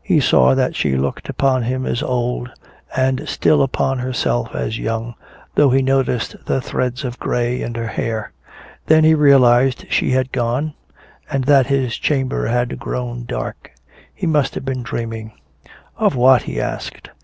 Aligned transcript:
He 0.00 0.20
saw 0.20 0.54
that 0.54 0.76
she 0.76 0.96
looked 0.96 1.28
upon 1.28 1.64
him 1.64 1.86
as 1.86 2.00
old 2.00 2.52
and 2.96 3.28
still 3.28 3.62
upon 3.64 3.98
herself 3.98 4.54
as 4.54 4.78
young, 4.78 5.16
though 5.56 5.70
he 5.70 5.82
noticed 5.82 6.36
the 6.46 6.60
threads 6.60 7.02
of 7.02 7.18
gray 7.18 7.62
in 7.62 7.74
her 7.74 7.88
hair.... 7.88 8.30
Then 8.86 9.02
he 9.02 9.12
realized 9.12 9.86
she 9.90 10.12
had 10.12 10.30
gone 10.30 10.74
and 11.28 11.42
that 11.46 11.66
his 11.66 11.96
chamber 11.98 12.46
had 12.46 12.78
grown 12.78 13.24
dark. 13.24 13.72
He 14.14 14.24
must 14.24 14.54
have 14.54 14.64
been 14.64 14.84
dreaming. 14.84 15.32
Of 15.96 16.14
what, 16.14 16.42
he 16.42 16.60
asked. 16.60 17.10